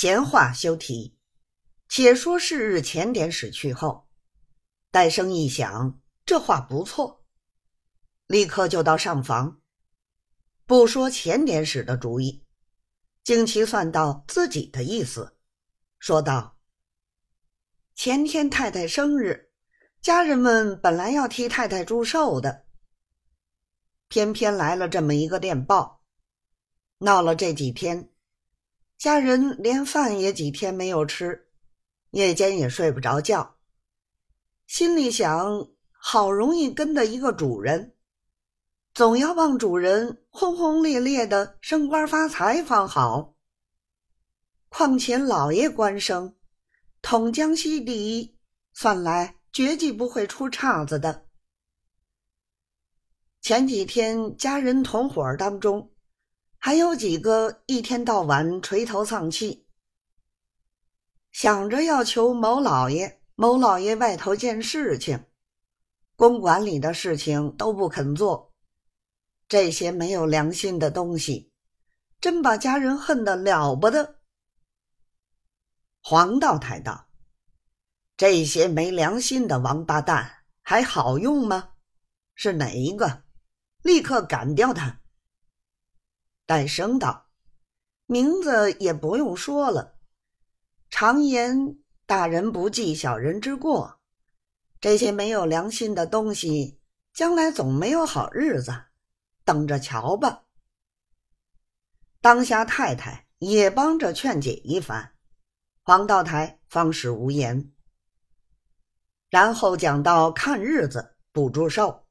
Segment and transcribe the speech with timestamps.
[0.00, 1.16] 闲话休提，
[1.88, 4.06] 且说是日前点使去后，
[4.92, 7.24] 戴生一想，这话不错，
[8.28, 9.60] 立刻就到上房，
[10.66, 12.44] 不说前点使的主意，
[13.24, 15.36] 精其算到自己的意思，
[15.98, 16.56] 说道
[17.96, 19.50] ：“前天太太生日，
[20.00, 22.66] 家人们本来要替太太祝寿的，
[24.06, 26.04] 偏偏来了这么一个电报，
[26.98, 28.08] 闹了这几天。”
[28.98, 31.46] 家人连饭也几天没有吃，
[32.10, 33.54] 夜间也睡不着觉。
[34.66, 37.94] 心里想：好容易跟的一个主人，
[38.94, 43.36] 总要望主人轰轰烈烈的升官发财方好。
[44.68, 46.34] 况且老爷官升，
[47.00, 48.36] 统江西第一，
[48.72, 51.24] 算来绝技不会出岔子的。
[53.40, 55.92] 前几天家人同伙当中。
[56.58, 59.66] 还有几个一天到晚垂头丧气，
[61.30, 65.24] 想着要求某老爷、某老爷外头件事情，
[66.16, 68.52] 公馆里的事情都不肯做。
[69.48, 71.52] 这些没有良心的东西，
[72.20, 74.16] 真把家人恨得了不得。
[76.02, 77.08] 黄道台道
[78.16, 81.70] ：“这些没良心的王八蛋还好用吗？
[82.34, 83.22] 是哪一个？
[83.82, 85.00] 立刻赶掉他！”
[86.48, 87.26] 诞生道
[88.08, 89.98] ：“名字也不用说了。
[90.88, 94.00] 常言大人不计小人之过，
[94.80, 96.80] 这些没有良心的东西，
[97.12, 98.72] 将来总没有好日子，
[99.44, 100.44] 等着瞧吧。”
[102.22, 105.12] 当下太太也帮着劝解一番，
[105.82, 107.70] 黄道台方是无言。
[109.28, 112.06] 然后讲到看日子补祝寿，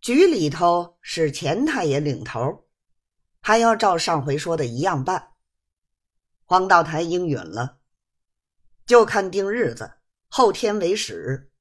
[0.00, 2.65] 局里头是钱太爷领头。
[3.46, 5.34] 还要照上回说的一样办。
[6.46, 7.78] 黄道台应允了，
[8.84, 11.52] 就看定日子，后天为始。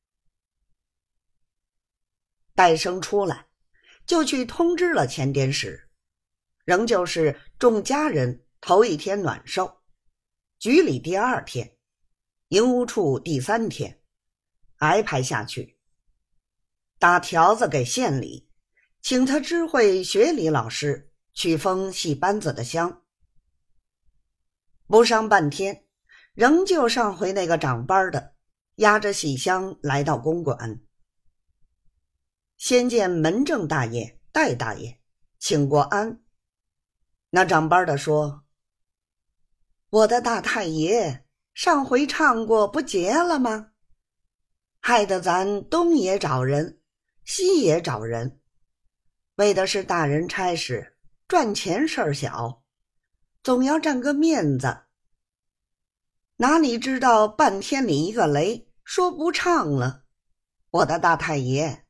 [2.55, 3.45] 戴生出来，
[4.03, 5.91] 就去通知了前殿使，
[6.63, 9.83] 仍旧是众家人头一天暖寿，
[10.57, 11.77] 局里第二天，
[12.47, 14.01] 营务处第三天，
[14.77, 15.77] 挨排下去，
[16.97, 18.49] 打条子给县里，
[19.03, 21.11] 请他知会学理老师。
[21.35, 23.03] 取封戏班子的香，
[24.87, 25.85] 不上半天，
[26.33, 28.35] 仍旧上回那个长班的，
[28.75, 30.79] 押着喜香来到公馆。
[32.55, 35.01] 先见门正大爷、戴大爷，
[35.37, 36.21] 请过安。
[37.31, 38.45] 那长班的说
[39.91, 43.71] ：“我的大太爷上回唱过，不结了吗？
[44.79, 46.79] 害得咱东也找人，
[47.25, 48.39] 西也找人，
[49.35, 50.93] 为的是大人差事。”
[51.27, 52.61] 赚钱事儿小，
[53.41, 54.83] 总要占个面子。
[56.35, 60.03] 哪里知道半天里一个雷，说不唱了。
[60.69, 61.87] 我的大太爷，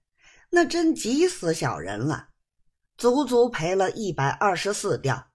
[0.52, 2.30] 那真急死小人了，
[2.96, 5.32] 足足赔了一百二十四吊，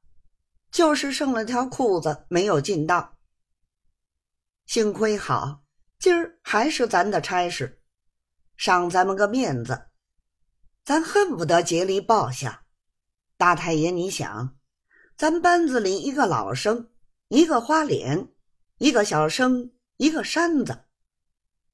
[0.71, 3.19] 就是剩了条裤子没有进到。
[4.65, 5.63] 幸亏好，
[5.99, 7.83] 今儿还是咱的差事，
[8.57, 9.89] 赏咱们个面子，
[10.87, 12.60] 咱恨不得竭力报效。
[13.41, 14.55] 大太爷，你想，
[15.17, 16.91] 咱班子里一个老生，
[17.29, 18.29] 一个花脸，
[18.77, 20.85] 一个小生，一个山子，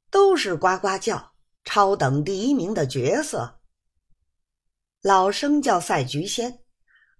[0.09, 1.33] 都是呱呱叫、
[1.65, 3.61] 超等第一名的角色。
[5.03, 6.61] 老生叫赛菊仙，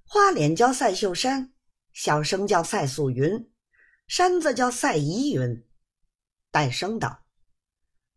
[0.05, 1.53] 花脸叫赛秀山，
[1.93, 3.51] 小生叫赛素云，
[4.07, 5.67] 山子叫赛怡云。
[6.53, 7.25] 戴生道：“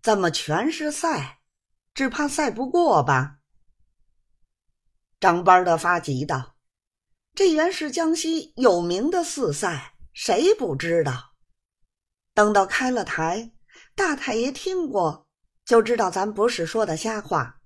[0.03, 1.39] 怎么全是赛？
[1.95, 3.37] 只怕赛不过吧？”
[5.19, 6.55] 张班的发急道
[7.35, 11.33] ：“这原是江西有名的四赛，谁不知道？
[12.33, 13.51] 等到开了台，
[13.95, 15.27] 大太爷听过，
[15.65, 17.59] 就知道咱不是说的瞎话。”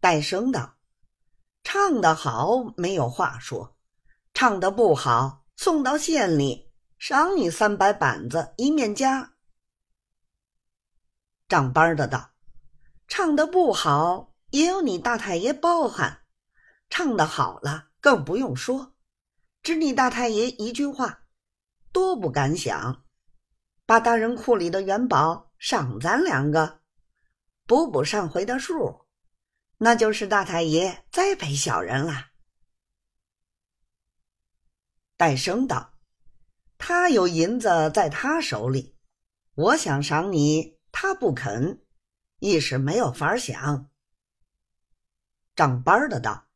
[0.00, 0.76] 戴生道
[1.64, 3.76] ：“唱得好没有话说，
[4.32, 9.32] 唱得不好，送到县里赏你三百板子一面家。”
[11.48, 12.30] 张班的道
[13.08, 16.20] ：“唱得不好。”也有你大太爷包涵，
[16.88, 18.94] 唱的好了更不用说。
[19.64, 21.24] 只你大太爷一句话，
[21.90, 23.04] 多不敢想，
[23.84, 26.82] 把大人库里的元宝赏咱两个，
[27.66, 29.08] 补补上回的数，
[29.78, 32.26] 那就是大太爷栽培小人了。
[35.16, 35.94] 戴生道
[36.78, 38.96] ：“他有银子在他手里，
[39.56, 41.84] 我想赏你，他不肯，
[42.38, 43.90] 一时没有法想。”
[45.56, 46.48] 长班的道：“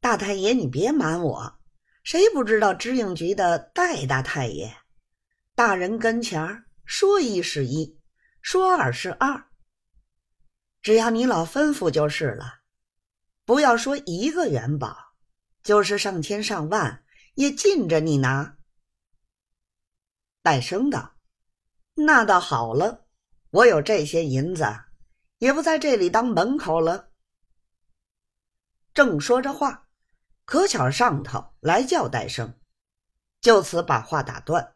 [0.00, 1.58] 大太爷，你别瞒我，
[2.04, 4.76] 谁不知道知应局的戴大太爷？
[5.54, 8.00] 大人跟前儿说一是一，
[8.40, 9.46] 说二是二。
[10.80, 12.60] 只要你老吩咐就是了，
[13.44, 14.96] 不要说一个元宝，
[15.62, 18.58] 就是上千上万也尽着你拿。
[20.42, 21.14] 戴生道
[21.96, 23.06] ：“那倒好了，
[23.50, 24.64] 我有这些银子，
[25.38, 27.10] 也不在这里当门口了。”
[28.94, 29.88] 正说着话，
[30.44, 32.54] 可巧上头来叫戴生，
[33.40, 34.73] 就此把话打断。